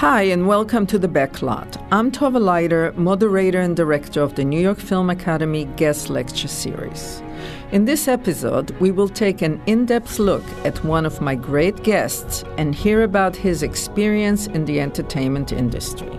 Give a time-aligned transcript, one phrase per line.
[0.00, 1.76] Hi, and welcome to the Backlot.
[1.92, 7.22] I'm Tova Leiter, moderator and director of the New York Film Academy Guest Lecture Series.
[7.70, 11.82] In this episode, we will take an in depth look at one of my great
[11.82, 16.10] guests and hear about his experience in the entertainment industry.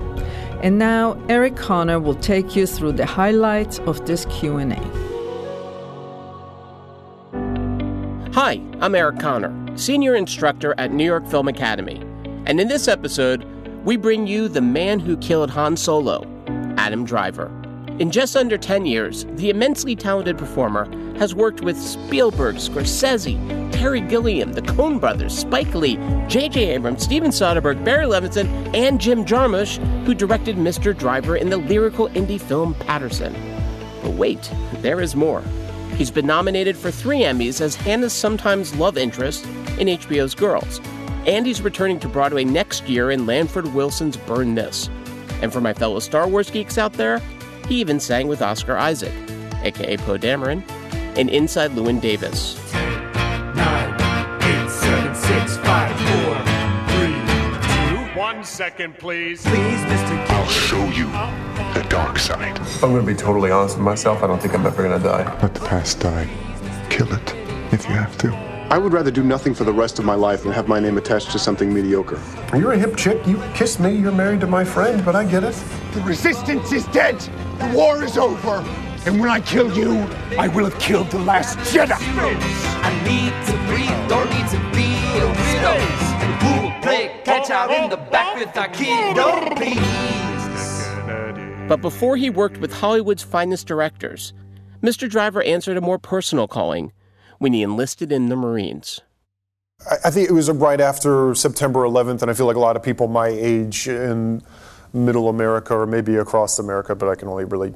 [0.61, 4.75] And now, Eric Connor will take you through the highlights of this Q&A.
[8.35, 11.99] Hi, I'm Eric Connor, senior instructor at New York Film Academy.
[12.45, 13.43] And in this episode,
[13.83, 16.27] we bring you the man who killed Han Solo,
[16.77, 17.51] Adam Driver.
[17.99, 20.85] In just under 10 years, the immensely talented performer
[21.17, 25.97] has worked with Spielberg, Scorsese, Terry Gilliam, the Coen brothers, Spike Lee,
[26.27, 26.73] J.J.
[26.73, 30.97] Abrams, Steven Soderbergh, Barry Levinson, and Jim Jarmusch, who directed Mr.
[30.97, 33.35] Driver in the lyrical indie film Paterson.
[34.01, 35.43] But wait, there is more.
[35.95, 39.45] He's been nominated for three Emmys as Hannah's sometimes love interest
[39.77, 40.79] in HBO's Girls,
[41.27, 44.89] and he's returning to Broadway next year in Lanford Wilson's Burn This.
[45.41, 47.19] And for my fellow Star Wars geeks out there,
[47.67, 49.13] he even sang with Oscar Isaac,
[49.63, 50.63] aka Poe Dameron,
[51.17, 52.55] in Inside Llewyn Davis.
[52.73, 53.93] Nine,
[54.43, 56.35] eight, seven, six, five, four,
[56.95, 59.41] three, two, One second, please.
[59.41, 60.29] Please, Mr.
[60.29, 61.05] I'll show you
[61.73, 62.59] the dark side.
[62.83, 64.23] I'm gonna be totally honest with myself.
[64.23, 65.23] I don't think I'm ever gonna die.
[65.41, 66.27] Let the past die.
[66.89, 67.35] Kill it
[67.71, 68.50] if you have to.
[68.71, 70.97] I would rather do nothing for the rest of my life than have my name
[70.97, 72.17] attached to something mediocre.
[72.55, 73.19] You're a hip chick.
[73.27, 73.93] You kissed me.
[73.93, 75.61] You're married to my friend, but I get it.
[75.91, 77.19] The resistance is dead.
[77.59, 78.63] The war is over.
[79.05, 80.07] And when I kill you,
[80.39, 81.97] I will have killed the last Jedi.
[81.99, 84.87] I need to breathe, don't need to be
[85.19, 85.75] a widow.
[86.23, 90.87] And who will play catch out in the back with our kiddo, please?
[91.67, 94.31] But before he worked with Hollywood's finest directors,
[94.81, 95.09] Mr.
[95.09, 96.93] Driver answered a more personal calling
[97.41, 99.01] when he enlisted in the Marines.
[100.05, 102.83] I, think it was right after September 11th, and I feel like a lot of
[102.83, 104.43] people my age in
[104.93, 107.73] middle America or maybe across America, but I can only really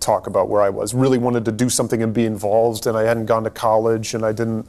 [0.00, 0.94] talk about where I was.
[0.94, 4.26] Really wanted to do something and be involved, and I hadn't gone to college, and
[4.26, 4.66] I didn't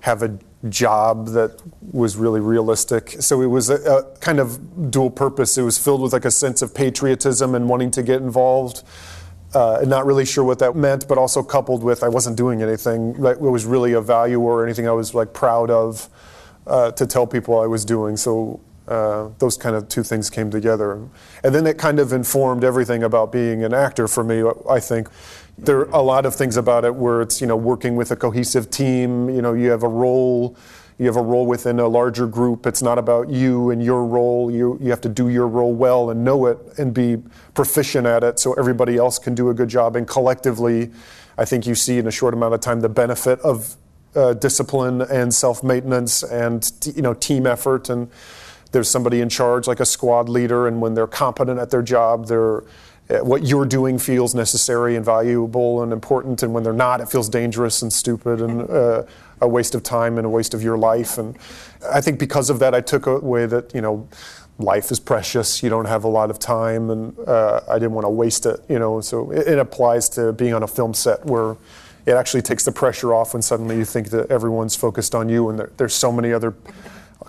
[0.00, 1.58] have a job that
[1.90, 3.16] was really realistic.
[3.20, 5.56] So it was a, a kind of dual purpose.
[5.56, 8.82] It was filled with like a sense of patriotism and wanting to get involved.
[9.54, 12.60] Uh, and not really sure what that meant, but also coupled with I wasn't doing
[12.60, 16.08] anything that was really of value or anything I was like proud of
[16.66, 18.16] uh, to tell people I was doing.
[18.16, 20.92] So uh, those kind of two things came together,
[21.42, 24.42] and then it kind of informed everything about being an actor for me.
[24.68, 25.08] I think
[25.56, 28.16] there are a lot of things about it where it's you know working with a
[28.16, 29.30] cohesive team.
[29.30, 30.56] You know you have a role.
[30.98, 32.66] You have a role within a larger group.
[32.66, 34.50] It's not about you and your role.
[34.50, 37.20] You, you have to do your role well and know it and be
[37.54, 39.96] proficient at it so everybody else can do a good job.
[39.96, 40.92] And collectively,
[41.36, 43.76] I think you see in a short amount of time the benefit of
[44.14, 47.88] uh, discipline and self maintenance and you know team effort.
[47.88, 48.08] And
[48.70, 52.26] there's somebody in charge, like a squad leader, and when they're competent at their job,
[52.26, 52.62] they're
[53.10, 57.08] uh, what you're doing feels necessary and valuable and important, and when they're not, it
[57.08, 59.02] feels dangerous and stupid and uh,
[59.44, 61.18] a waste of time and a waste of your life.
[61.18, 61.38] And
[61.92, 64.08] I think because of that, I took away that you know
[64.58, 65.62] life is precious.
[65.62, 68.60] You don't have a lot of time, and uh, I didn't want to waste it.
[68.68, 71.56] You know, so it, it applies to being on a film set where
[72.06, 75.48] it actually takes the pressure off when suddenly you think that everyone's focused on you,
[75.48, 76.54] and there, there's so many other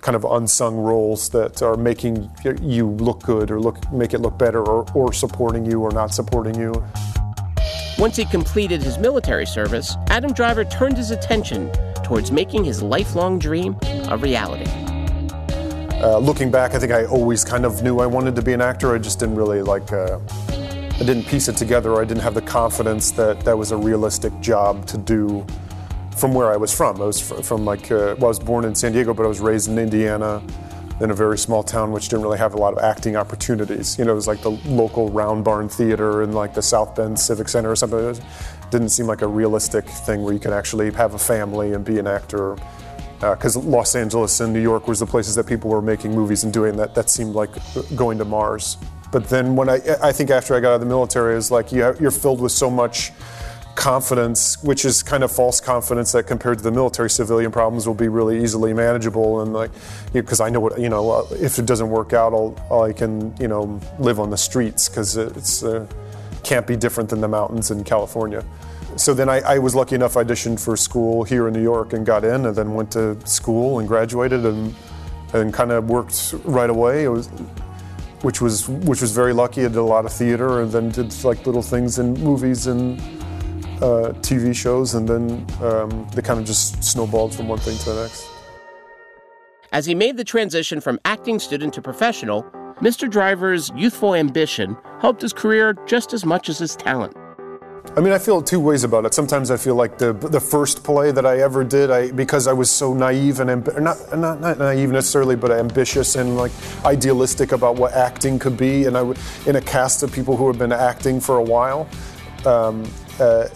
[0.02, 2.30] kind of unsung roles that are making
[2.62, 6.14] you look good or look make it look better or, or supporting you or not
[6.14, 6.72] supporting you.
[7.98, 11.72] Once he completed his military service, Adam Driver turned his attention
[12.06, 13.76] towards making his lifelong dream
[14.10, 14.70] a reality.
[16.02, 18.62] Uh, looking back, I think I always kind of knew I wanted to be an
[18.62, 18.94] actor.
[18.94, 22.00] I just didn't really like, uh, I didn't piece it together.
[22.00, 25.44] I didn't have the confidence that that was a realistic job to do
[26.16, 27.02] from where I was from.
[27.02, 29.40] I was from like, uh, well, I was born in San Diego, but I was
[29.40, 30.44] raised in Indiana
[31.02, 34.00] in a very small town which didn't really have a lot of acting opportunities.
[34.00, 37.20] You know, it was like the local Round Barn Theater and like the South Bend
[37.20, 38.00] Civic Center or something.
[38.00, 38.22] It
[38.72, 42.00] didn't seem like a realistic thing where you can actually have a family and be
[42.00, 42.56] an actor.
[43.20, 46.44] Because uh, Los Angeles and New York was the places that people were making movies
[46.44, 46.96] and doing that.
[46.96, 47.50] That seemed like
[47.96, 48.78] going to Mars.
[49.12, 51.72] But then when I, I think after I got out of the military, it's like
[51.72, 53.12] you you're filled with so much
[53.76, 57.94] confidence, which is kind of false confidence that compared to the military civilian problems will
[57.94, 59.42] be really easily manageable.
[59.42, 59.72] And like,
[60.14, 63.48] because I know what, you know, if it doesn't work out, I'll, I can, you
[63.48, 65.86] know, live on the streets because it's uh,
[66.44, 68.44] can't be different than the mountains in California.
[68.96, 71.92] So then I, I, was lucky enough I auditioned for school here in New York
[71.92, 74.74] and got in, and then went to school and graduated and
[75.34, 77.04] and kind of worked right away.
[77.04, 77.28] It was,
[78.22, 79.66] which was which was very lucky.
[79.66, 83.02] I did a lot of theater and then did like little things in movies and
[83.78, 87.92] uh, TV shows, and then um, they kind of just snowballed from one thing to
[87.92, 88.28] the next.
[89.72, 92.44] As he made the transition from acting student to professional,
[92.80, 93.10] Mr.
[93.10, 97.16] Driver's youthful ambition helped his career just as much as his talent.
[97.98, 99.14] I mean, I feel two ways about it.
[99.14, 102.54] Sometimes I feel like the the first play that I ever did, I because I
[102.54, 106.52] was so naive and amb- not, not not naive necessarily, but ambitious and like
[106.84, 110.48] idealistic about what acting could be, and I w- in a cast of people who
[110.48, 111.88] have been acting for a while.
[112.46, 112.84] Um,
[113.20, 113.48] uh,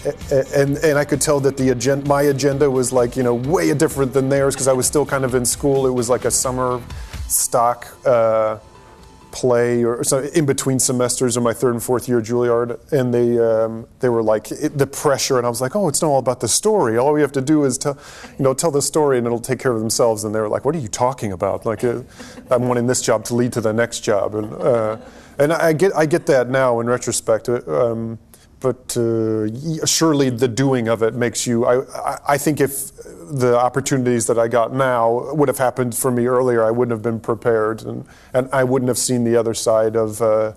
[0.55, 3.73] and and I could tell that the agenda, my agenda was like you know way
[3.73, 5.87] different than theirs because I was still kind of in school.
[5.87, 6.81] It was like a summer
[7.27, 7.87] stock.
[8.05, 8.59] Uh,
[9.31, 13.13] play or so in between semesters in my third and fourth year at Juilliard, and
[13.13, 16.09] they um, they were like it, the pressure, and I was like, oh, it's not
[16.09, 16.97] all about the story.
[16.97, 17.97] All we have to do is tell,
[18.37, 20.23] you know, tell the story, and it'll take care of themselves.
[20.23, 21.65] And they were like, what are you talking about?
[21.65, 22.01] Like, uh,
[22.49, 24.97] I'm wanting this job to lead to the next job, and uh,
[25.37, 27.49] and I get I get that now in retrospect.
[27.49, 28.19] Um,
[28.59, 31.65] but uh, surely the doing of it makes you.
[31.65, 32.91] I, I think if
[33.31, 37.01] the opportunities that I got now would have happened for me earlier, I wouldn't have
[37.01, 40.53] been prepared, and, and I wouldn't have seen the other side of, uh,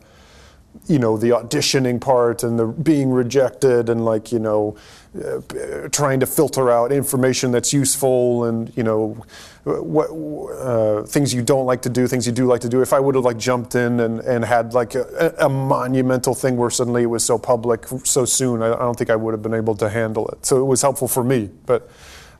[0.87, 4.77] you know, the auditioning part and the being rejected, and like you know,
[5.23, 9.17] uh, trying to filter out information that's useful, and you know,
[9.65, 12.83] what uh, things you don't like to do, things you do like to do.
[12.83, 16.57] If I would have like jumped in and, and had like a, a monumental thing
[16.57, 19.43] where suddenly it was so public so soon, I, I don't think I would have
[19.43, 20.45] been able to handle it.
[20.45, 21.91] So it was helpful for me, but.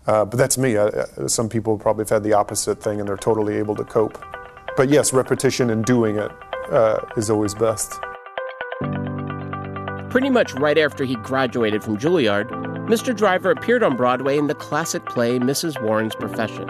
[0.05, 0.77] Uh, but that's me.
[0.77, 0.91] I,
[1.29, 4.21] some people probably have had the opposite thing and they're totally able to cope.
[4.77, 6.33] But yes, repetition and doing it
[6.73, 8.01] uh, is always best.
[10.13, 12.51] Pretty much right after he graduated from Juilliard,
[12.87, 13.17] Mr.
[13.17, 15.83] Driver appeared on Broadway in the classic play Mrs.
[15.83, 16.69] Warren's Profession.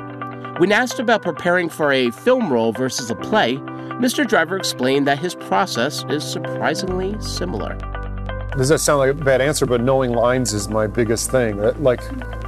[0.58, 4.24] When asked about preparing for a film role versus a play, Mr.
[4.24, 7.74] Driver explained that his process is surprisingly similar.
[8.56, 9.66] Does that sound like a bad answer?
[9.66, 11.56] But knowing lines is my biggest thing.
[11.82, 12.00] Like,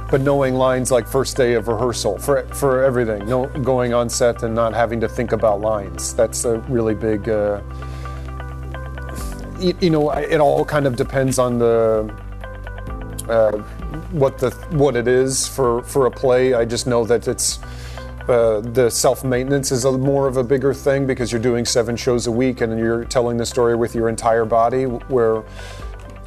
[0.09, 3.25] but knowing lines like first day of rehearsal for for everything.
[3.25, 6.15] No, going on set and not having to think about lines.
[6.15, 7.27] That's a really big.
[7.27, 7.59] Uh,
[9.59, 12.13] you, know, it all kind of depends on the.
[13.29, 13.63] Uh,
[14.11, 16.53] what the what it is for for a play.
[16.53, 17.59] I just know that it's
[18.27, 21.95] uh, the self maintenance is a more of a bigger thing because you're doing seven
[21.95, 24.85] shows a week and you're telling the story with your entire body.
[24.85, 25.43] Where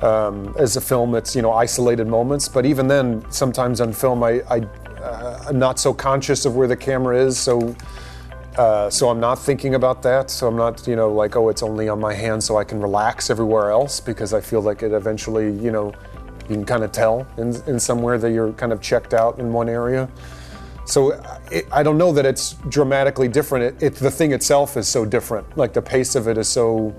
[0.03, 2.49] um, as a film, it's you know isolated moments.
[2.49, 4.61] But even then, sometimes on film, I, I
[5.01, 7.75] uh, I'm not so conscious of where the camera is, so.
[8.59, 10.31] Uh, so I'm not thinking about that.
[10.31, 12.81] So I'm not, you know, like, oh, it's only on my hand, so I can
[12.81, 15.95] relax everywhere else because I feel like it eventually, you know,
[16.49, 19.53] you can kind of tell in, in somewhere that you're kind of checked out in
[19.53, 20.09] one area.
[20.87, 21.13] So
[21.53, 23.83] it, I don't know that it's dramatically different.
[23.83, 25.57] It, it, the thing itself is so different.
[25.57, 26.95] Like the pace of it is so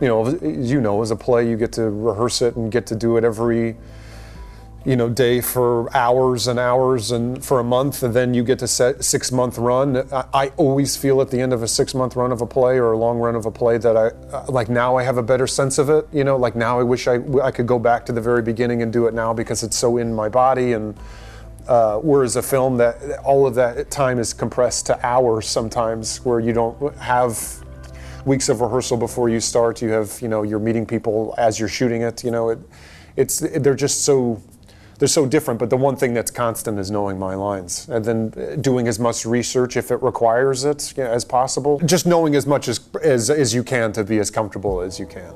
[0.00, 2.94] you know, you know, as a play, you get to rehearse it and get to
[2.94, 3.76] do it every,
[4.84, 8.58] you know, day for hours and hours and for a month, and then you get
[8.60, 10.08] to set six month run.
[10.10, 12.78] I, I always feel at the end of a six month run of a play
[12.78, 15.22] or a long run of a play that I uh, like now I have a
[15.22, 16.08] better sense of it.
[16.12, 18.82] You know, like now I wish I I could go back to the very beginning
[18.82, 20.96] and do it now because it's so in my body and.
[21.68, 26.40] Uh, whereas a film that all of that time is compressed to hours sometimes, where
[26.40, 27.62] you don't have
[28.24, 29.80] weeks of rehearsal before you start.
[29.80, 32.24] You have, you know, you're meeting people as you're shooting it.
[32.24, 32.58] You know, it,
[33.14, 34.42] it's they're just so
[35.00, 35.58] they're so different.
[35.58, 39.26] But the one thing that's constant is knowing my lines, and then doing as much
[39.26, 41.80] research if it requires it you know, as possible.
[41.80, 45.06] Just knowing as much as, as as you can to be as comfortable as you
[45.06, 45.34] can.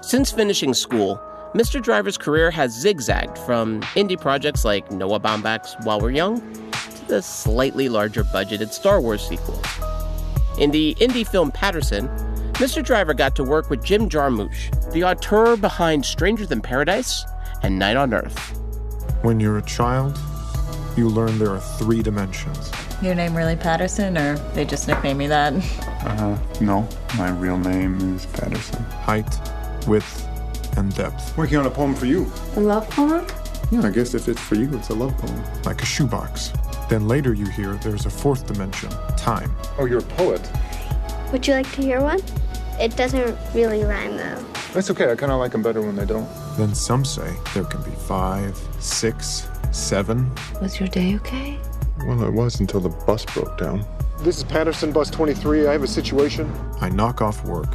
[0.00, 1.20] Since finishing school,
[1.54, 1.82] Mr.
[1.82, 7.20] Driver's career has zigzagged from indie projects like Noah Baumbach's While We're Young to the
[7.20, 9.60] slightly larger budgeted Star Wars sequel.
[10.58, 12.08] In the indie film Paterson,
[12.54, 12.82] Mr.
[12.82, 17.24] Driver got to work with Jim Jarmusch, the auteur behind Stranger Than Paradise
[17.62, 18.38] and Night on Earth.
[19.22, 20.18] When you're a child,
[20.96, 22.70] you learn there are three dimensions.
[23.02, 25.52] Your name really Paterson, or they just nickname me that?
[26.04, 26.88] Uh, no.
[27.16, 28.82] My real name is Paterson.
[28.84, 29.28] Height,
[29.86, 30.26] width,
[30.76, 31.36] and depth.
[31.36, 32.30] Working on a poem for you.
[32.56, 33.26] A love poem?
[33.70, 35.42] Yeah, I guess if it's for you, it's a love poem.
[35.64, 36.52] Like a shoebox.
[36.88, 39.54] Then later you hear there's a fourth dimension, time.
[39.78, 40.40] Oh, you're a poet.
[41.32, 42.20] Would you like to hear one?
[42.80, 44.44] It doesn't really rhyme though.
[44.72, 45.10] That's okay.
[45.10, 46.28] I kind of like them better when they don't.
[46.56, 50.30] Then some say there can be five, six, seven.
[50.60, 51.58] Was your day okay?
[52.06, 53.84] Well, it was until the bus broke down.
[54.20, 55.66] This is Paterson, Bus 23.
[55.66, 56.52] I have a situation.
[56.80, 57.72] I knock off work,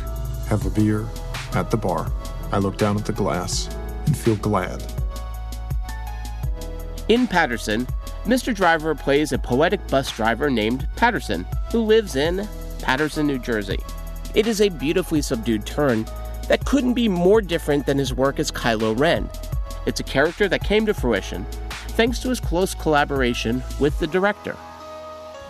[0.47, 1.07] have a beer
[1.53, 2.11] at the bar.
[2.51, 3.73] I look down at the glass
[4.05, 4.83] and feel glad.
[7.07, 7.87] In Paterson,
[8.25, 8.53] Mr.
[8.53, 12.47] Driver plays a poetic bus driver named Paterson, who lives in
[12.79, 13.79] Paterson, New Jersey.
[14.33, 16.05] It is a beautifully subdued turn
[16.47, 19.29] that couldn't be more different than his work as Kylo Ren.
[19.85, 21.45] It's a character that came to fruition
[21.95, 24.55] thanks to his close collaboration with the director.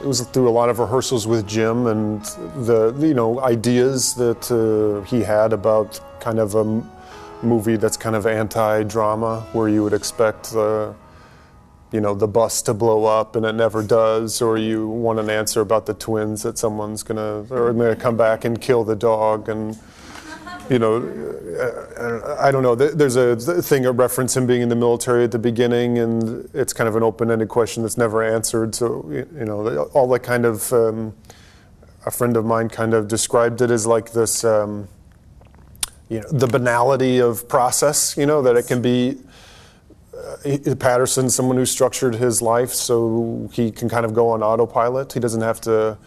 [0.01, 2.23] it was through a lot of rehearsals with Jim and
[2.65, 6.83] the you know ideas that uh, he had about kind of a
[7.43, 10.93] movie that's kind of anti-drama, where you would expect the
[11.91, 15.29] you know the bus to blow up and it never does, or you want an
[15.29, 19.49] answer about the twins that someone's gonna or gonna come back and kill the dog
[19.49, 19.77] and
[20.69, 22.75] you know, uh, I don't know.
[22.75, 26.73] There's a thing, a reference him being in the military at the beginning, and it's
[26.73, 28.75] kind of an open-ended question that's never answered.
[28.75, 30.71] So, you know, all that kind of.
[30.73, 31.13] Um,
[32.05, 34.87] a friend of mine kind of described it as like this, um,
[36.07, 38.15] you know, the banality of process.
[38.15, 39.17] You know, that it can be.
[40.45, 45.13] Uh, Paterson, someone who structured his life so he can kind of go on autopilot.
[45.13, 45.97] He doesn't have to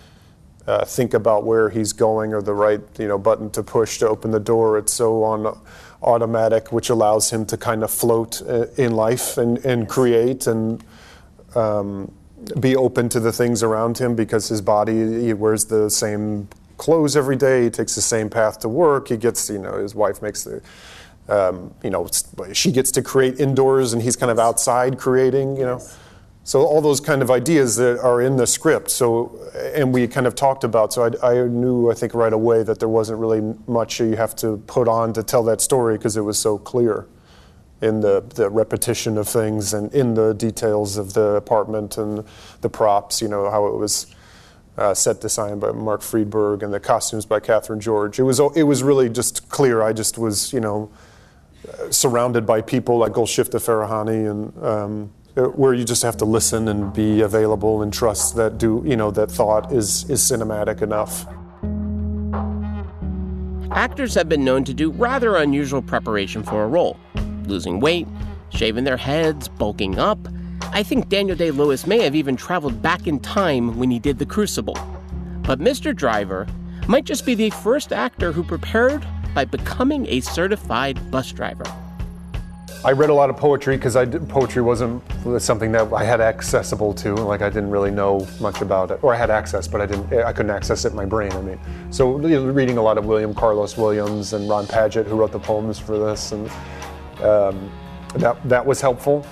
[0.68, 4.06] uh, think about where he's going or the right you know button to push to
[4.06, 4.76] open the door.
[4.76, 5.58] It's so on
[6.02, 10.84] automatic, which allows him to kind of float uh, in life and, and create and
[11.54, 12.12] um,
[12.60, 17.16] be open to the things around him because his body he wears the same clothes
[17.16, 17.64] every day.
[17.64, 19.08] He takes the same path to work.
[19.08, 20.60] He gets you know his wife makes the
[21.30, 22.10] um, you know
[22.52, 25.80] she gets to create indoors and he's kind of outside creating you know.
[26.48, 28.88] So all those kind of ideas that are in the script.
[28.88, 29.38] So
[29.74, 30.94] and we kind of talked about.
[30.94, 34.34] So I, I, knew I think right away that there wasn't really much you have
[34.36, 37.06] to put on to tell that story because it was so clear
[37.82, 42.24] in the, the repetition of things and in the details of the apartment and
[42.62, 43.20] the props.
[43.20, 44.06] You know how it was.
[44.78, 48.20] Uh, set design by Mark Friedberg and the costumes by Catherine George.
[48.20, 49.82] It was it was really just clear.
[49.82, 50.88] I just was you know
[51.90, 56.24] surrounded by people like Golshifteh Farahani and um, uh, Uh, where you just have to
[56.24, 60.82] listen and be available and trust that do you know that thought is is cinematic
[60.82, 61.26] enough.
[63.70, 66.98] Actors have been known to do rather unusual preparation for a role,
[67.46, 68.08] losing weight,
[68.50, 70.18] shaving their heads, bulking up.
[70.72, 74.18] I think Daniel Day Lewis may have even traveled back in time when he did
[74.18, 74.78] The Crucible.
[75.42, 75.94] But Mr.
[75.94, 76.48] Driver
[76.88, 81.64] might just be the first actor who prepared by becoming a certified bus driver.
[82.84, 83.96] I read a lot of poetry because
[84.28, 85.02] poetry wasn't
[85.42, 87.12] something that I had accessible to.
[87.14, 90.12] Like I didn't really know much about it, or I had access, but I didn't.
[90.12, 91.32] I couldn't access it in my brain.
[91.32, 95.32] I mean, so reading a lot of William Carlos Williams and Ron Padgett, who wrote
[95.32, 96.48] the poems for this, and
[97.20, 97.70] um,
[98.14, 99.26] that that was helpful.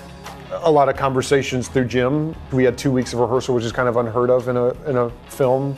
[0.50, 2.34] A lot of conversations through Jim.
[2.50, 4.96] We had two weeks of rehearsal, which is kind of unheard of in a in
[4.96, 5.76] a film.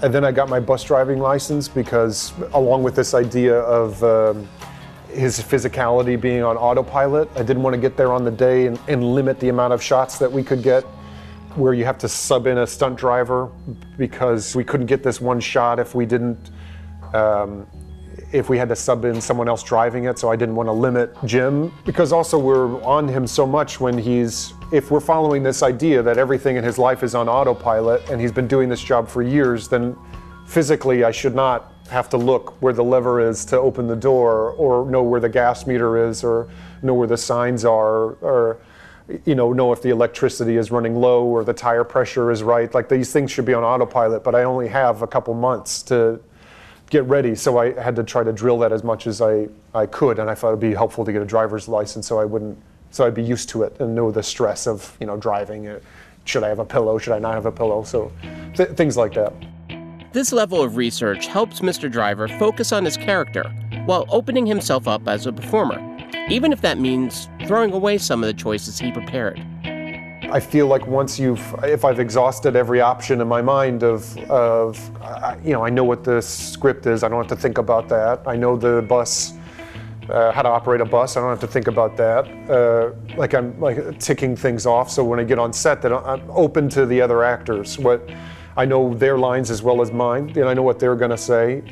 [0.00, 4.48] And then I got my bus driving license because, along with this idea of um,
[5.10, 7.28] his physicality being on autopilot.
[7.34, 9.82] I didn't want to get there on the day and, and, limit the amount of
[9.82, 10.84] shots that we could get
[11.54, 13.50] where you have to sub in a stunt driver
[13.96, 16.50] because we couldn't get this one shot if we didn't
[17.14, 17.66] um,
[18.32, 20.72] if we had to sub in someone else driving it so i didn't want to
[20.72, 25.62] limit jim because also we're on him so much when he's if we're following this
[25.62, 29.08] idea that everything in his life is on autopilot and he's been doing this job
[29.08, 29.96] for years then
[30.46, 34.50] physically i should not have to look where the lever is to open the door
[34.52, 36.48] or know where the gas meter is or
[36.82, 38.58] know where the signs are or
[39.24, 42.72] you know know if the electricity is running low or the tire pressure is right.
[42.74, 46.20] Like these things should be on autopilot but i only have a couple months to
[46.90, 47.34] get ready.
[47.34, 50.28] So i had to try to drill that as much as i, I could and
[50.28, 52.58] i thought it would be helpful to get a driver's license so i wouldn't
[52.90, 55.82] so i'd be used to it and know the stress of you know driving it.
[56.24, 56.98] Should i have a pillow?
[56.98, 57.82] Should i not have a pillow?
[57.82, 58.12] So
[58.54, 59.32] th- things like that
[60.12, 61.90] this level of research helps Mr.
[61.90, 63.44] Driver focus on his character
[63.84, 65.78] while opening himself up as a performer,
[66.28, 69.44] even if that means throwing away some of the choices he prepared.
[70.30, 74.78] I feel like once you've, if I've exhausted every option in my mind of, of
[75.44, 78.22] you know, I know what the script is, I don't have to think about that.
[78.26, 79.34] I know the bus,
[80.08, 82.26] uh, how to operate a bus, I don't have to think about that.
[82.50, 86.30] Uh, like I'm like ticking things off, so when I get on set, that I'm
[86.30, 87.78] open to the other actors.
[87.78, 88.08] What
[88.58, 91.16] I know their lines as well as mine, and I know what they're going to
[91.16, 91.62] say.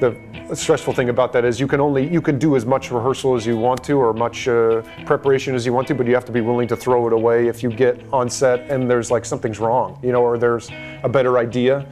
[0.00, 0.18] The
[0.54, 3.46] stressful thing about that is you can only you can do as much rehearsal as
[3.46, 6.32] you want to or much uh, preparation as you want to, but you have to
[6.32, 9.60] be willing to throw it away if you get on set and there's like something's
[9.60, 10.68] wrong, you know, or there's
[11.04, 11.86] a better idea,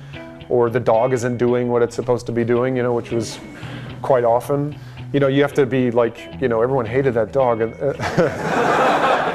[0.48, 3.38] or the dog isn't doing what it's supposed to be doing, you know, which was
[4.02, 4.76] quite often.
[5.12, 7.60] You know, you have to be like, you know, everyone hated that dog.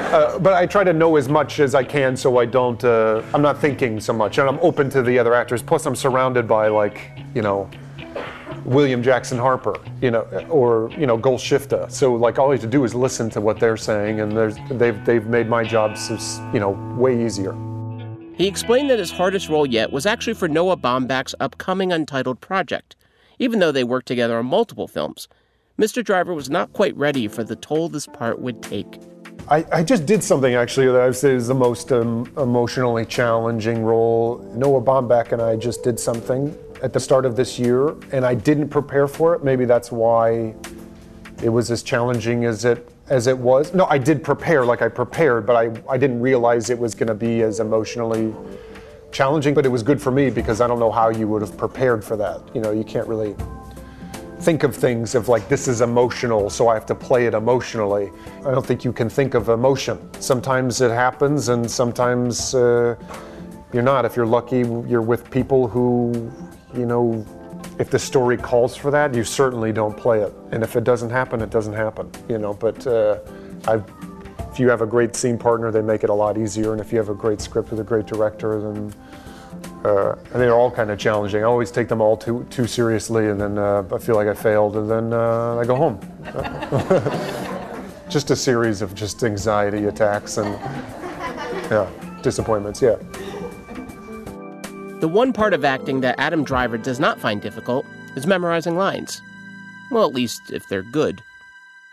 [0.06, 3.22] Uh, but I try to know as much as I can so I don't, uh,
[3.34, 4.38] I'm not thinking so much.
[4.38, 5.62] And I'm open to the other actors.
[5.62, 7.68] Plus, I'm surrounded by, like, you know,
[8.64, 11.90] William Jackson Harper, you know, or, you know, Golshifteh.
[11.90, 15.04] So, like, all I have to do is listen to what they're saying, and they've,
[15.04, 15.96] they've made my job,
[16.52, 17.52] you know, way easier.
[18.36, 22.94] He explained that his hardest role yet was actually for Noah Baumbach's upcoming Untitled project,
[23.38, 25.26] even though they worked together on multiple films.
[25.78, 26.04] Mr.
[26.04, 28.98] Driver was not quite ready for the toll this part would take.
[29.48, 33.04] I, I just did something actually that I would say is the most um, emotionally
[33.04, 34.38] challenging role.
[34.56, 38.34] Noah Baumbach and I just did something at the start of this year, and I
[38.34, 39.44] didn't prepare for it.
[39.44, 40.54] Maybe that's why
[41.42, 43.72] it was as challenging as it as it was.
[43.72, 47.06] No, I did prepare, like I prepared, but I, I didn't realize it was going
[47.06, 48.34] to be as emotionally
[49.12, 49.54] challenging.
[49.54, 52.04] But it was good for me because I don't know how you would have prepared
[52.04, 52.42] for that.
[52.52, 53.36] You know, you can't really
[54.46, 58.12] think of things of like this is emotional, so I have to play it emotionally.
[58.44, 59.98] I don't think you can think of emotion.
[60.20, 62.94] Sometimes it happens, and sometimes uh,
[63.72, 64.04] you're not.
[64.04, 66.30] If you're lucky, you're with people who,
[66.76, 67.26] you know,
[67.80, 70.32] if the story calls for that, you certainly don't play it.
[70.52, 72.08] And if it doesn't happen, it doesn't happen.
[72.28, 73.18] You know, but uh,
[73.66, 73.84] I've,
[74.52, 76.70] if you have a great scene partner, they make it a lot easier.
[76.70, 78.94] And if you have a great script with a great director, then
[79.86, 81.42] uh, and they're all kind of challenging.
[81.42, 84.34] I always take them all too too seriously, and then uh, I feel like I
[84.34, 86.00] failed, and then uh, I go home.
[88.08, 90.48] just a series of just anxiety attacks and
[91.70, 91.88] yeah,
[92.22, 92.82] disappointments.
[92.82, 92.96] Yeah.
[95.00, 99.20] The one part of acting that Adam Driver does not find difficult is memorizing lines.
[99.90, 101.22] Well, at least if they're good.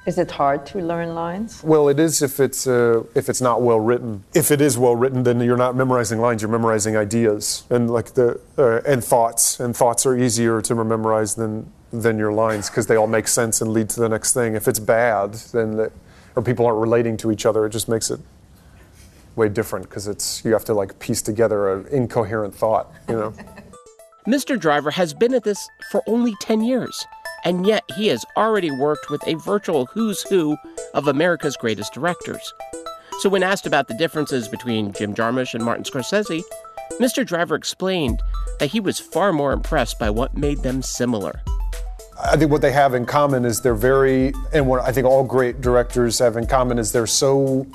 [0.05, 1.63] Is it hard to learn lines?
[1.63, 4.25] Well, it is if it's uh, if it's not well written.
[4.33, 6.41] If it is well written, then you're not memorizing lines.
[6.41, 9.61] You're memorizing ideas and like the uh, and thoughts.
[9.61, 13.61] And thoughts are easier to memorize than than your lines because they all make sense
[13.61, 14.55] and lead to the next thing.
[14.55, 15.91] If it's bad, then the,
[16.35, 18.19] or people aren't relating to each other, it just makes it
[19.35, 22.91] way different because it's you have to like piece together an incoherent thought.
[23.07, 23.33] You know.
[24.27, 24.57] Mr.
[24.57, 27.05] Driver has been at this for only 10 years,
[27.43, 30.57] and yet he has already worked with a virtual who's who
[30.93, 32.53] of America's greatest directors.
[33.19, 36.41] So, when asked about the differences between Jim Jarmusch and Martin Scorsese,
[36.99, 37.25] Mr.
[37.25, 38.21] Driver explained
[38.59, 41.41] that he was far more impressed by what made them similar.
[42.23, 45.23] I think what they have in common is they're very, and what I think all
[45.23, 47.65] great directors have in common is they're so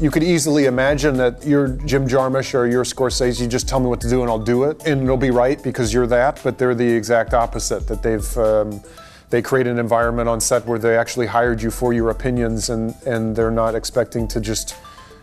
[0.00, 3.40] you could easily imagine that you're Jim Jarmusch or you're Scorsese.
[3.40, 5.62] You just tell me what to do and I'll do it, and it'll be right
[5.62, 6.40] because you're that.
[6.42, 7.86] But they're the exact opposite.
[7.86, 8.80] That they've um,
[9.28, 12.94] they create an environment on set where they actually hired you for your opinions, and
[13.06, 14.74] and they're not expecting to just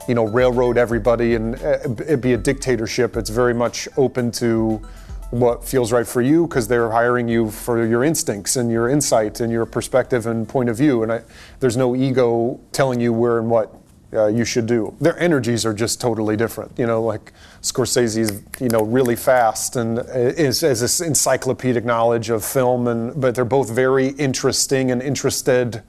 [0.07, 3.17] you know railroad everybody and uh, it be a dictatorship.
[3.17, 4.79] It's very much open to
[5.31, 9.41] what feels right for you because they're hiring you for your instincts and your insight
[9.41, 11.03] and your perspective and point of view.
[11.03, 11.21] And I,
[11.59, 13.75] there's no ego telling you where and what
[14.13, 14.95] uh, you should do.
[15.01, 16.71] Their energies are just totally different.
[16.77, 22.45] You know, like Scorsese's, you know, really fast and is has this encyclopedic knowledge of
[22.45, 25.83] film, and but they're both very interesting and interested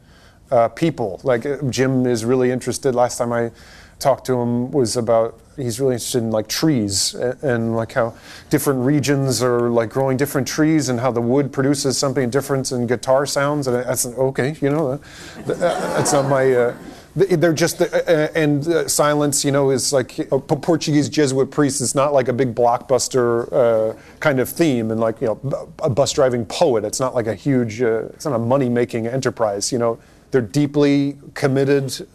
[0.50, 1.20] uh, people.
[1.22, 2.94] Like uh, Jim is really interested.
[2.94, 3.52] Last time I
[3.98, 8.14] talked to him was about he's really interested in like trees and, and, like how
[8.48, 12.87] different regions are like growing different trees and how the wood produces something different in
[12.87, 15.00] guitar sounds and that's okay you know
[15.46, 16.76] that's not my uh,
[17.18, 17.87] they're just, uh,
[18.35, 21.81] and uh, silence, you know, is like a Portuguese Jesuit priest.
[21.81, 25.90] It's not like a big blockbuster uh, kind of theme, and like you know, a
[25.90, 26.85] bus driving poet.
[26.85, 27.83] It's not like a huge.
[27.83, 29.72] Uh, it's not a money making enterprise.
[29.72, 29.98] You know,
[30.31, 32.07] they're deeply committed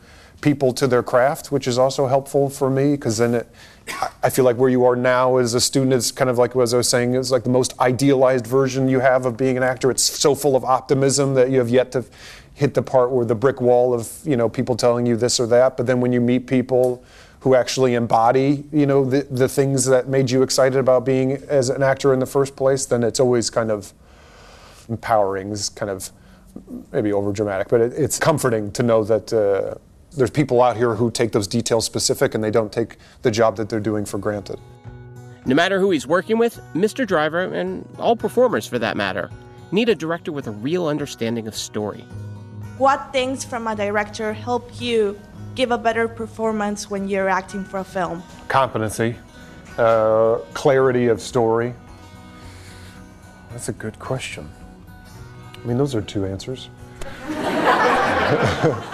[0.42, 3.48] people to their craft, which is also helpful for me because then it.
[4.24, 6.74] I feel like where you are now as a student is kind of like as
[6.74, 9.92] I was saying, is like the most idealized version you have of being an actor.
[9.92, 12.06] It's so full of optimism that you have yet to
[12.54, 15.48] hit the part where the brick wall of you know people telling you this or
[15.48, 17.04] that but then when you meet people
[17.39, 21.70] who actually embody you know the, the things that made you excited about being as
[21.70, 23.94] an actor in the first place then it's always kind of
[24.89, 26.12] empowering it's kind of
[26.92, 29.74] maybe over dramatic but it, it's comforting to know that uh,
[30.16, 33.58] there's people out here who take those details specific and they don't take the job
[33.58, 34.60] that they're doing for granted.
[35.48, 39.32] No matter who he's working with mr driver and all performers for that matter
[39.72, 42.06] need a director with a real understanding of story
[42.78, 45.20] what things from a director help you
[45.56, 48.24] give a better performance when you're acting for a film?
[48.48, 49.16] Competency,
[49.78, 51.74] uh, clarity of story.
[53.52, 54.50] That's a good question.
[55.54, 56.70] I mean, those are two answers.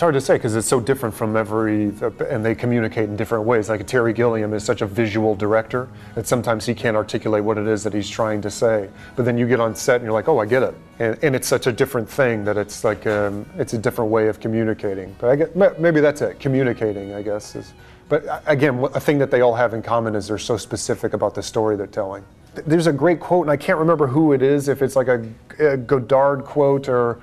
[0.00, 1.92] It's hard to say because it's so different from every,
[2.30, 3.68] and they communicate in different ways.
[3.68, 7.66] Like Terry Gilliam is such a visual director that sometimes he can't articulate what it
[7.66, 8.88] is that he's trying to say.
[9.14, 10.74] But then you get on set and you're like, oh, I get it.
[11.00, 14.28] And, and it's such a different thing that it's like, um, it's a different way
[14.28, 15.14] of communicating.
[15.18, 17.54] But I maybe that's it, communicating, I guess.
[17.54, 17.74] Is,
[18.08, 21.34] but again, a thing that they all have in common is they're so specific about
[21.34, 22.24] the story they're telling.
[22.54, 25.28] There's a great quote, and I can't remember who it is, if it's like a,
[25.58, 27.20] a Godard quote or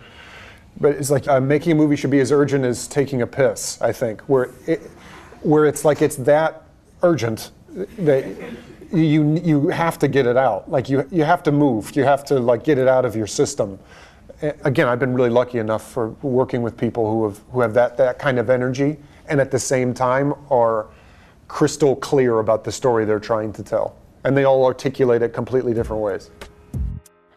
[0.80, 3.82] but it's like uh, making a movie should be as urgent as taking a piss.
[3.82, 4.82] I think where it,
[5.42, 6.64] where it's like it's that
[7.04, 7.52] urgent
[8.00, 8.26] that
[8.92, 10.70] you you have to get it out.
[10.70, 11.96] Like you you have to move.
[11.96, 13.80] You have to like get it out of your system.
[14.42, 17.98] again, I've been really lucky enough for working with people who have who have that
[17.98, 20.88] that kind of energy, and at the same time are
[21.48, 25.74] crystal clear about the story they're trying to tell, and they all articulate it completely
[25.74, 26.30] different ways.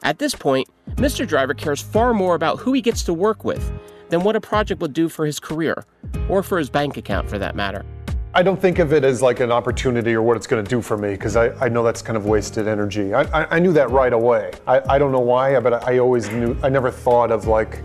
[0.02, 1.26] At this point, Mr.
[1.26, 3.70] Driver cares far more about who he gets to work with
[4.08, 5.84] than what a project will do for his career,
[6.28, 7.84] or for his bank account for that matter.
[8.32, 10.80] I don't think of it as like an opportunity or what it's going to do
[10.80, 13.12] for me because I, I know that's kind of wasted energy.
[13.12, 14.52] I, I, I knew that right away.
[14.66, 17.82] I, I don't know why, but I always knew, I never thought of like,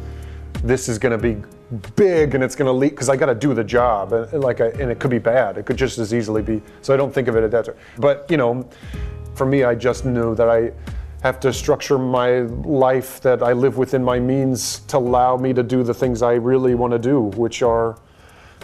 [0.64, 1.42] this is going to be
[1.96, 4.62] big and it's going to leak because I got to do the job and, like
[4.62, 5.58] I, and it could be bad.
[5.58, 6.62] It could just as easily be.
[6.82, 7.76] So I don't think of it as that.
[7.98, 8.70] But you know,
[9.34, 10.72] for me, I just knew that I
[11.26, 15.64] have to structure my life that I live within my means to allow me to
[15.64, 17.98] do the things I really want to do, which are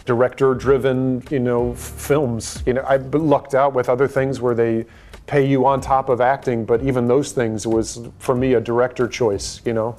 [0.06, 2.62] director driven, you know, films.
[2.68, 4.86] You know, I lucked out with other things where they
[5.26, 9.08] pay you on top of acting, but even those things was for me a director
[9.08, 9.98] choice, you know.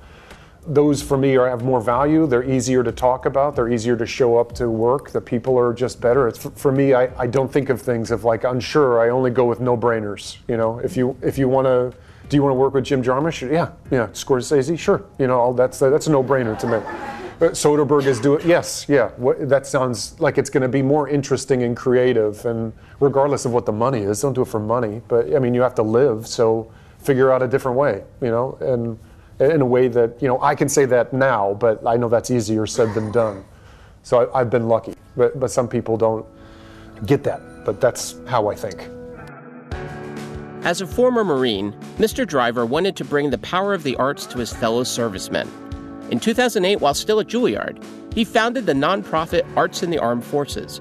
[0.64, 2.28] Those for me are, have more value.
[2.28, 3.56] They're easier to talk about.
[3.56, 5.10] They're easier to show up to work.
[5.10, 6.28] The people are just better.
[6.28, 6.94] It's for me.
[6.94, 9.00] I, I don't think of things of like unsure.
[9.00, 10.36] I only go with no brainers.
[10.46, 11.92] You know, if you if you want to,
[12.32, 13.42] do you want to work with Jim Jarmusch?
[13.42, 14.06] Yeah, yeah.
[14.14, 15.04] Scorsese, sure.
[15.18, 16.76] You know, that's that's a no brainer to me.
[16.76, 19.10] Uh, Soderbergh is doing yes, yeah.
[19.18, 23.52] What, that sounds like it's going to be more interesting and creative, and regardless of
[23.52, 25.02] what the money is, don't do it for money.
[25.08, 28.56] But I mean, you have to live, so figure out a different way, you know,
[28.62, 28.98] and
[29.38, 32.30] in a way that you know I can say that now, but I know that's
[32.30, 33.44] easier said than done.
[34.04, 36.24] So I, I've been lucky, but but some people don't
[37.04, 37.42] get that.
[37.66, 39.01] But that's how I think.
[40.64, 42.24] As a former Marine, Mr.
[42.24, 45.50] Driver wanted to bring the power of the arts to his fellow servicemen.
[46.12, 47.82] In 2008, while still at Juilliard,
[48.14, 50.80] he founded the nonprofit Arts in the Armed Forces.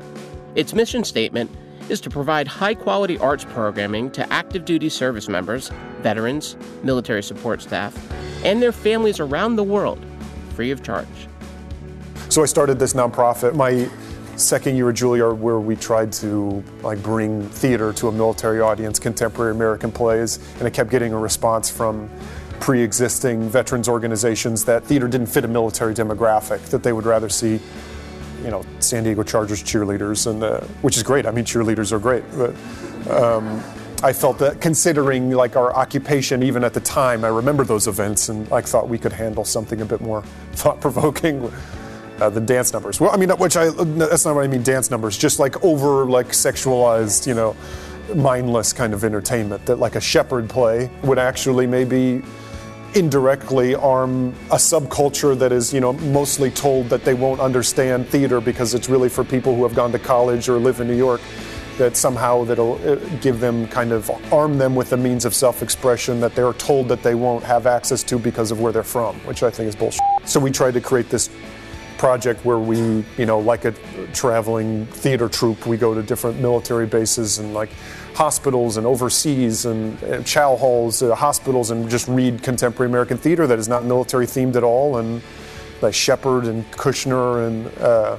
[0.53, 1.49] Its mission statement
[1.89, 7.59] is to provide high quality arts programming to active duty service members, veterans, military support
[7.59, 7.97] staff,
[8.45, 10.05] and their families around the world,
[10.53, 11.07] free of charge.
[12.29, 13.89] So I started this nonprofit my
[14.41, 18.99] second year at Juilliard, where we tried to like bring theater to a military audience,
[18.99, 22.09] contemporary American plays, and it kept getting a response from
[22.59, 27.59] pre-existing veterans organizations that theater didn't fit a military demographic, that they would rather see,
[28.43, 31.25] you know, San Diego Chargers cheerleaders, and uh, which is great.
[31.25, 32.55] I mean, cheerleaders are great, but.
[33.09, 33.63] Um,
[34.03, 38.29] I felt that considering like our occupation, even at the time, I remember those events
[38.29, 40.23] and like thought we could handle something a bit more
[40.53, 41.51] thought-provoking
[42.21, 42.99] uh, than dance numbers.
[42.99, 44.63] Well, I mean, which I that's not what I mean.
[44.63, 47.55] Dance numbers, just like over like sexualized, you know,
[48.15, 52.21] mindless kind of entertainment that like a Shepard play would actually maybe
[52.93, 58.41] indirectly arm a subculture that is, you know, mostly told that they won't understand theater
[58.41, 61.21] because it's really for people who have gone to college or live in New York
[61.77, 66.19] that somehow that'll uh, give them kind of arm them with the means of self-expression
[66.19, 69.41] that they're told that they won't have access to because of where they're from, which
[69.41, 70.01] I think is bullshit.
[70.25, 71.29] So we tried to create this
[72.01, 73.71] project where we, you know, like a
[74.11, 77.69] traveling theater troupe, we go to different military bases and like
[78.15, 83.45] hospitals and overseas and, and chow halls, uh, hospitals, and just read contemporary American theater
[83.45, 84.97] that is not military themed at all.
[84.97, 85.21] And
[85.83, 88.17] like Shepard and Kushner and uh,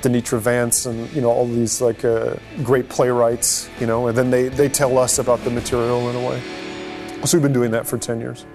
[0.00, 4.30] Denitra Vance and you know all these like uh, great playwrights, you know, and then
[4.30, 6.40] they they tell us about the material in a way.
[7.26, 8.46] So we've been doing that for ten years.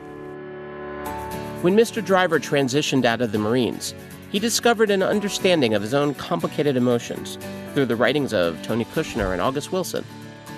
[1.62, 2.04] When Mr.
[2.04, 3.93] Driver transitioned out of the Marines,
[4.35, 7.37] he discovered an understanding of his own complicated emotions
[7.73, 10.03] through the writings of Tony Kushner and August Wilson.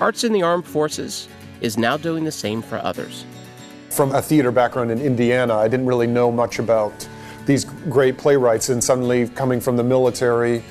[0.02, 1.30] Arts in the Armed Forces
[1.62, 3.24] is now doing the same for others.
[3.92, 7.08] From a theater background in Indiana, I didn't really know much about
[7.46, 10.64] these great playwrights, and suddenly coming from the military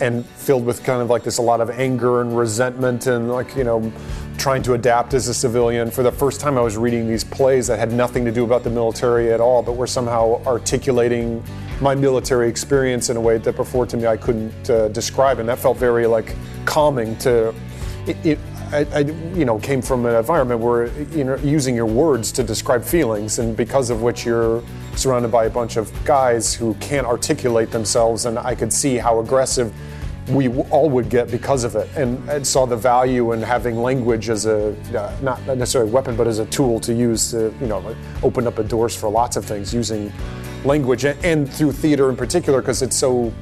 [0.00, 3.56] and filled with kind of like this a lot of anger and resentment and like
[3.56, 3.92] you know
[4.38, 7.66] trying to adapt as a civilian for the first time i was reading these plays
[7.66, 11.42] that had nothing to do about the military at all but were somehow articulating
[11.80, 15.38] my military experience in a way that before to me i couldn't uh, describe.
[15.38, 16.34] And that felt very like
[16.64, 17.54] calming to
[18.06, 18.38] it, it
[18.72, 22.42] I, I, you know, came from an environment where you know using your words to
[22.42, 24.62] describe feelings, and because of which you're
[24.96, 29.20] surrounded by a bunch of guys who can't articulate themselves, and I could see how
[29.20, 29.72] aggressive
[30.28, 34.46] we all would get because of it, and, saw the value in having language as
[34.46, 37.94] a uh, not necessarily a weapon, but as a tool to use to you know
[38.24, 40.12] open up doors for lots of things using
[40.66, 43.32] language and, through theater in particular because it's so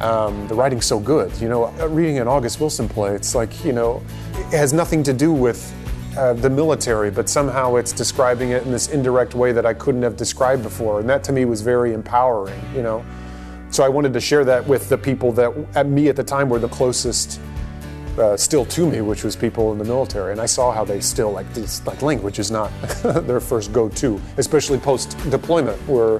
[0.00, 1.36] um, the writing's so good.
[1.40, 4.02] You know, reading an August Wilson play, it's like, you know,
[4.34, 5.74] it has nothing to do with
[6.16, 10.02] uh, the military, but somehow it's describing it in this indirect way that I couldn't
[10.02, 11.00] have described before.
[11.00, 13.04] And that to me was very empowering, you know.
[13.70, 16.48] So I wanted to share that with the people that, at me at the time,
[16.48, 17.40] were the closest
[18.18, 21.00] uh, still to me, which was people in the military, and I saw how they
[21.00, 21.86] still like this.
[21.86, 22.70] Like language is not
[23.02, 26.18] their first go-to, especially post-deployment, where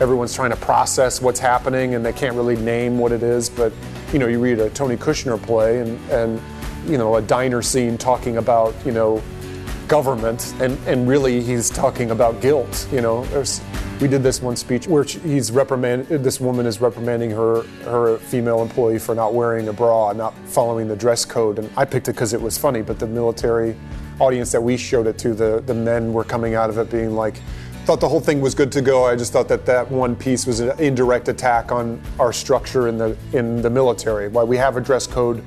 [0.00, 3.48] everyone's trying to process what's happening and they can't really name what it is.
[3.48, 3.72] But
[4.12, 6.40] you know, you read a Tony Kushner play and and
[6.86, 9.22] you know a diner scene talking about you know
[9.88, 12.86] government, and, and really he's talking about guilt.
[12.92, 13.60] You know, There's,
[14.00, 16.22] we did this one speech where he's reprimanded.
[16.22, 20.86] This woman is reprimanding her her female employee for not wearing a bra, not following
[20.86, 22.82] the dress code, and I picked it because it was funny.
[22.82, 23.74] But the military
[24.20, 27.16] audience that we showed it to, the the men were coming out of it being
[27.16, 27.40] like.
[27.88, 29.06] Thought the whole thing was good to go.
[29.06, 32.98] I just thought that that one piece was an indirect attack on our structure in
[32.98, 34.28] the in the military.
[34.28, 35.42] Why we have a dress code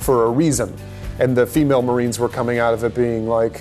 [0.00, 0.76] for a reason
[1.20, 3.60] and the female Marines were coming out of it being like,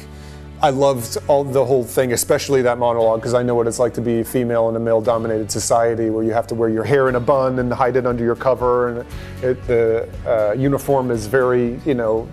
[0.63, 3.93] I loved all the whole thing, especially that monologue, because I know what it's like
[3.93, 7.15] to be female in a male-dominated society where you have to wear your hair in
[7.15, 9.07] a bun and hide it under your cover, and
[9.43, 12.27] it, the uh, uniform is very, you know,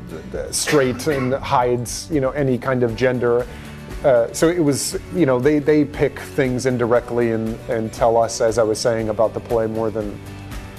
[0.50, 3.46] straight and hides, you know, any kind of gender.
[4.04, 8.42] Uh, so it was, you know, they, they pick things indirectly and, and tell us,
[8.42, 10.10] as I was saying, about the play more than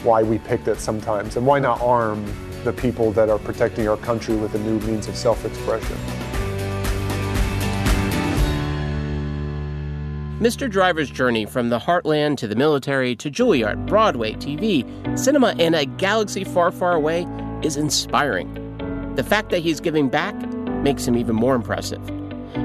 [0.03, 2.23] why we picked it sometimes, and why not arm
[2.63, 5.97] the people that are protecting our country with a new means of self-expression.
[10.39, 10.69] Mr.
[10.69, 15.85] Driver's journey from the heartland to the military to Juilliard, Broadway, TV, cinema, and a
[15.85, 17.25] galaxy far, far away
[17.63, 18.53] is inspiring.
[19.15, 20.35] The fact that he's giving back
[20.83, 22.01] makes him even more impressive.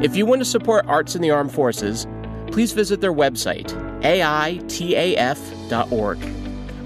[0.03, 2.07] If you want to support Arts in the Armed Forces,
[2.47, 3.67] please visit their website,
[4.03, 4.91] aitaf.org.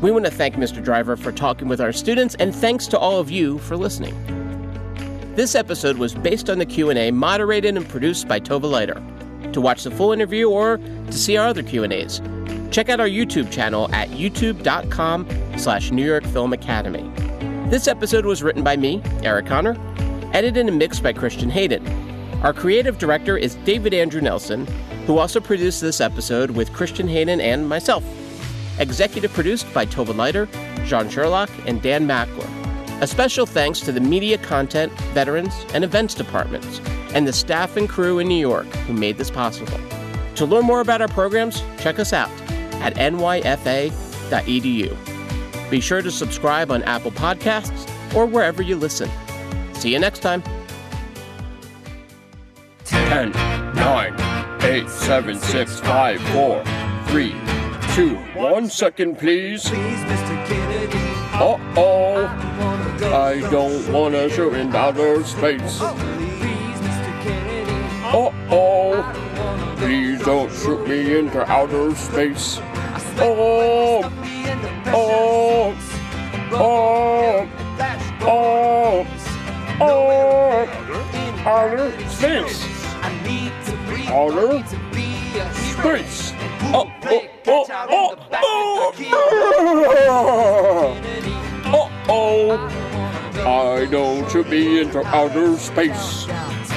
[0.03, 0.83] We want to thank Mr.
[0.83, 4.15] Driver for talking with our students, and thanks to all of you for listening.
[5.35, 9.03] This episode was based on the Q&A moderated and produced by Tova Leiter.
[9.53, 12.21] To watch the full interview or to see our other Q&As,
[12.71, 17.09] check out our YouTube channel at youtube.com slash New York Film Academy.
[17.71, 19.77] This episode was written by me, Eric Connor,
[20.35, 21.85] edited and mixed by Christian Hayden.
[22.45, 24.67] Our creative director is David Andrew Nelson,
[25.07, 28.05] who also produced this episode with Christian Hayden and myself.
[28.79, 30.47] Executive produced by Tova Leiter,
[30.85, 32.47] John Sherlock, and Dan Mackler.
[33.01, 36.83] A special thanks to the media content, veterans, and events departments,
[37.15, 39.81] and the staff and crew in New York who made this possible.
[40.35, 42.29] To learn more about our programs, check us out
[42.83, 43.91] at nyfa.edu.
[45.71, 49.09] Be sure to subscribe on Apple Podcasts or wherever you listen.
[49.73, 50.43] See you next time.
[53.15, 56.65] 10, 9, 8, 7, 6, 5, 4,
[57.07, 57.31] 3,
[57.95, 59.71] 2, 1 second, please.
[59.71, 62.27] Uh oh.
[63.15, 65.81] I don't wanna shoot in outer space.
[65.81, 65.95] Uh
[68.51, 69.77] oh.
[69.79, 72.59] Please don't shoot me into outer space.
[73.21, 74.11] Oh.
[74.89, 75.73] Oh.
[76.53, 77.47] Oh.
[78.27, 79.07] Oh.
[79.81, 80.67] Oh.
[81.47, 82.74] Outer space.
[84.15, 84.65] Outer
[85.75, 86.33] space.
[86.73, 88.55] Oh, oh, oh, oh, oh.
[91.67, 92.53] Uh oh.
[93.45, 96.27] I don't shoot me into outer space.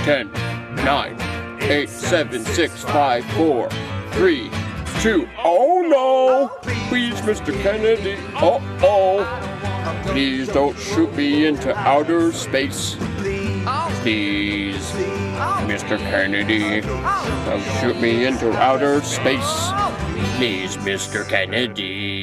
[0.03, 0.31] 10,
[0.77, 3.69] 9, 8, 7, 6, 5, 4,
[4.13, 4.51] 3,
[5.01, 5.29] 2.
[5.43, 6.49] Oh no!
[6.89, 7.53] Please, Mr.
[7.61, 8.17] Kennedy.
[8.33, 9.23] Uh oh.
[10.07, 12.95] Please don't shoot me into outer space.
[13.17, 13.63] Please,
[15.77, 15.99] Mr.
[15.99, 16.81] Kennedy.
[16.81, 19.69] Don't shoot me into outer space.
[20.35, 21.23] Please, Mr.
[21.29, 22.16] Kennedy.